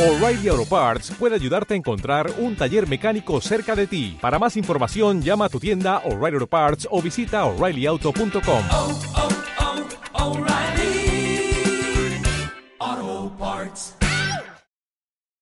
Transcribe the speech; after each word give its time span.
O'Reilly 0.00 0.48
Auto 0.48 0.64
Parts 0.64 1.10
puede 1.18 1.34
ayudarte 1.34 1.74
a 1.74 1.76
encontrar 1.76 2.30
un 2.38 2.56
taller 2.56 2.88
mecánico 2.88 3.38
cerca 3.42 3.76
de 3.76 3.86
ti. 3.86 4.16
Para 4.18 4.38
más 4.38 4.56
información, 4.56 5.20
llama 5.20 5.44
a 5.44 5.48
tu 5.50 5.60
tienda 5.60 5.98
O'Reilly 6.06 6.36
Auto 6.36 6.46
Parts 6.46 6.88
o 6.90 7.02
visita 7.02 7.44
oreillyauto.com. 7.44 8.62
oh, 8.72 8.98
oh. 9.14 9.28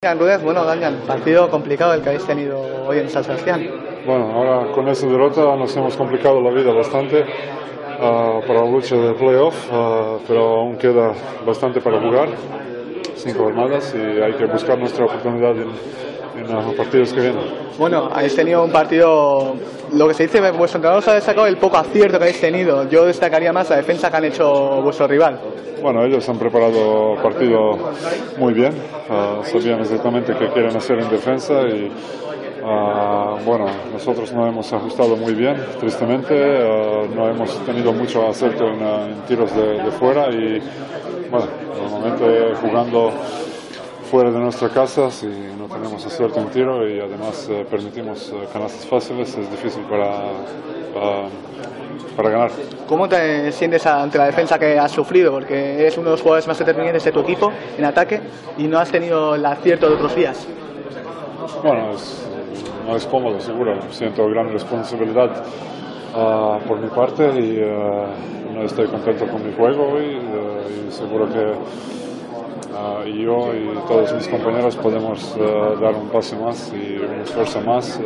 Damián 0.00 0.18
Ruiz, 0.18 0.42
bueno, 0.42 0.64
Damián, 0.64 1.02
partido 1.06 1.50
complicado 1.50 1.92
el 1.92 2.00
que 2.00 2.08
habéis 2.08 2.26
tenido 2.26 2.58
hoy 2.86 3.00
en 3.00 3.10
San 3.10 3.24
Sebastián. 3.24 3.68
Bueno, 4.06 4.32
ahora 4.32 4.72
con 4.72 4.88
esa 4.88 5.06
derrota 5.06 5.54
nos 5.56 5.76
hemos 5.76 5.94
complicado 5.96 6.40
la 6.40 6.50
vida 6.50 6.72
bastante 6.72 7.26
ah, 8.00 8.40
para 8.46 8.64
la 8.64 8.70
lucha 8.70 8.96
de 8.96 9.12
playoff, 9.12 9.54
ah, 9.70 10.16
pero 10.26 10.60
aún 10.60 10.78
queda 10.78 11.12
bastante 11.44 11.82
para 11.82 12.00
jugar, 12.00 12.30
cinco 13.16 13.44
jornadas 13.44 13.94
y 13.94 14.20
hay 14.22 14.32
que 14.34 14.46
buscar 14.46 14.78
nuestra 14.78 15.04
oportunidad 15.06 15.52
en, 15.52 15.70
en 16.38 16.52
los 16.52 16.74
partidos 16.74 17.12
que 17.12 17.20
vienen. 17.20 17.44
Bueno, 17.78 18.08
habéis 18.12 18.34
tenido 18.34 18.64
un 18.64 18.70
partido, 18.70 19.54
lo 19.92 20.08
que 20.08 20.14
se 20.14 20.24
dice, 20.24 20.40
vuestro 20.52 20.78
entrenador 20.78 20.98
os 20.98 21.08
ha 21.08 21.14
destacado 21.14 21.46
el 21.46 21.56
poco 21.56 21.76
acierto 21.76 22.18
que 22.18 22.24
habéis 22.24 22.40
tenido. 22.40 22.88
Yo 22.88 23.04
destacaría 23.04 23.52
más 23.52 23.68
la 23.70 23.76
defensa 23.76 24.10
que 24.10 24.16
han 24.16 24.24
hecho 24.24 24.80
vuestro 24.82 25.06
rival. 25.06 25.40
Bueno, 25.82 26.04
ellos 26.04 26.26
han 26.28 26.38
preparado 26.38 27.14
el 27.14 27.22
partido 27.22 27.78
muy 28.38 28.54
bien, 28.54 28.72
ah, 29.10 29.40
sabían 29.44 29.80
exactamente 29.80 30.34
qué 30.38 30.48
quieren 30.48 30.74
hacer 30.74 30.98
en 30.98 31.10
defensa 31.10 31.60
y 31.68 31.92
ah, 32.66 33.36
bueno, 33.44 33.66
nosotros 33.92 34.32
no 34.32 34.46
hemos 34.46 34.72
ajustado 34.72 35.16
muy 35.16 35.34
bien, 35.34 35.56
tristemente, 35.80 36.34
ah, 36.34 37.02
no 37.14 37.28
hemos 37.28 37.64
tenido 37.64 37.92
mucho 37.92 38.26
acierto 38.28 38.66
en, 38.68 38.82
ah, 38.82 39.06
en 39.08 39.20
tiros 39.22 39.54
de, 39.54 39.82
de 39.82 39.90
fuera 39.92 40.28
y 40.30 40.60
bueno, 41.30 41.46
normalmente 41.80 42.54
jugando 42.60 43.10
fuera 44.10 44.30
de 44.30 44.38
nuestra 44.38 44.68
casa 44.68 45.10
si 45.10 45.26
no 45.26 45.66
tenemos 45.66 46.04
acierto 46.06 46.38
en 46.40 46.46
tiro 46.50 46.88
y 46.88 47.00
además 47.00 47.48
eh, 47.50 47.66
permitimos 47.68 48.30
eh, 48.30 48.46
canastas 48.52 48.86
fáciles 48.86 49.36
es 49.36 49.50
difícil 49.50 49.82
para, 49.84 50.12
para 52.16 52.30
ganar. 52.30 52.50
¿Cómo 52.88 53.08
te 53.08 53.50
sientes 53.50 53.84
ante 53.84 54.16
la 54.16 54.26
defensa 54.26 54.58
que 54.60 54.78
has 54.78 54.92
sufrido? 54.92 55.32
Porque 55.32 55.80
eres 55.80 55.96
uno 55.98 56.06
de 56.06 56.10
los 56.12 56.22
jugadores 56.22 56.46
más 56.46 56.56
determinantes 56.58 57.02
de 57.04 57.10
tu 57.10 57.18
equipo 57.20 57.50
en 57.76 57.84
ataque 57.84 58.20
y 58.58 58.68
no 58.68 58.78
has 58.78 58.90
tenido 58.92 59.34
el 59.34 59.44
acierto 59.44 59.88
de 59.88 59.94
otros 59.96 60.14
días. 60.14 60.46
Bueno, 61.64 61.90
es- 61.96 62.22
no 62.86 62.96
es 62.96 63.06
cómodo, 63.06 63.40
seguro. 63.40 63.76
Siento 63.90 64.28
gran 64.28 64.52
responsabilidad 64.52 65.44
ah, 66.14 66.58
por 66.66 66.78
mi 66.78 66.88
parte 66.88 67.24
y 67.40 67.60
ah, 67.62 68.06
no 68.54 68.62
estoy 68.62 68.86
contento 68.86 69.26
con 69.26 69.44
mi 69.44 69.52
juego 69.54 69.92
hoy 69.92 70.18
ah, 70.18 70.86
y 70.88 70.92
seguro 70.92 71.28
que 71.28 71.54
yo 73.06 73.54
y 73.54 73.74
todos 73.88 74.12
mis 74.12 74.28
compañeros 74.28 74.76
podemos 74.76 75.34
dar 75.80 75.94
un 75.94 76.08
paso 76.10 76.36
más 76.36 76.72
y 76.74 76.98
un 76.98 77.20
esfuerzo 77.22 77.62
más 77.62 77.98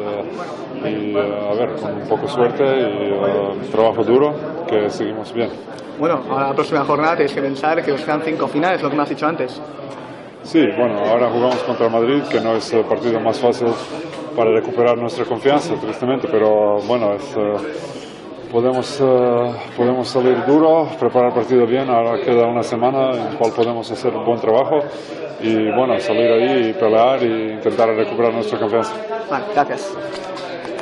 y 0.85 1.17
a 1.17 1.55
ver, 1.55 1.73
con 1.75 1.95
un 1.95 2.09
poco 2.09 2.23
de 2.23 2.29
suerte 2.29 2.65
y 2.65 3.71
trabajo 3.71 4.05
duro 4.05 4.33
que 4.69 4.89
seguimos 4.89 5.33
bien. 5.33 5.51
Bueno, 5.99 6.21
a 6.31 6.49
la 6.49 6.55
próxima 6.55 6.85
jornada 6.85 7.17
tenéis 7.17 7.33
que 7.33 7.43
pensar 7.43 7.85
que 7.85 7.91
os 7.91 8.01
quedan 8.03 8.23
cinco 8.23 8.47
finales, 8.47 8.81
lo 8.81 8.91
que 8.91 8.97
me 8.97 9.03
has 9.03 9.09
dicho 9.09 9.27
antes. 9.27 9.61
Sí, 10.45 10.65
bueno, 10.79 11.01
ahora 11.01 11.29
jugamos 11.31 11.59
contra 11.65 11.89
Madrid, 11.89 12.23
que 12.31 12.41
no 12.41 12.55
es 12.55 12.73
el 12.73 12.85
partido 12.85 13.19
más 13.19 13.41
fácil 13.41 13.69
para 14.41 14.53
recuperar 14.53 14.97
nuestra 14.97 15.27
confianza, 15.27 15.75
tristemente, 15.75 16.27
pero 16.27 16.79
bueno, 16.89 17.13
es, 17.13 17.37
eh, 17.37 17.57
podemos, 18.51 18.99
eh, 18.99 19.53
podemos 19.77 20.09
salir 20.09 20.47
duro, 20.47 20.89
preparar 20.99 21.29
el 21.29 21.35
partido 21.35 21.67
bien, 21.67 21.91
ahora 21.91 22.19
queda 22.25 22.47
una 22.47 22.63
semana 22.63 23.11
en 23.11 23.33
la 23.33 23.39
cual 23.39 23.53
podemos 23.55 23.91
hacer 23.91 24.15
un 24.15 24.25
buen 24.25 24.41
trabajo 24.41 24.79
y 25.43 25.71
bueno, 25.77 26.01
salir 26.01 26.31
ahí 26.33 26.71
y 26.71 26.73
pelear 26.73 27.23
e 27.23 27.53
intentar 27.53 27.91
recuperar 27.91 28.33
nuestra 28.33 28.59
confianza. 28.59 28.95
Vale, 29.31 29.45
gracias. 29.55 29.95